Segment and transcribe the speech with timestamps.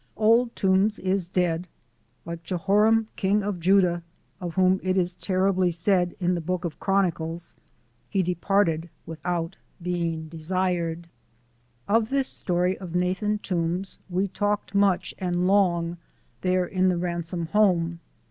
[0.17, 1.67] Old Toombs is dead.
[2.25, 4.01] Like Jehoram, King of Judah,
[4.39, 7.55] of whom it is terribly said in the Book of Chronicles,
[8.09, 11.07] "he departed without being desired."
[11.87, 15.97] Of this story of Nathan Toombs we talked much and long
[16.41, 17.99] there in the Ransome home.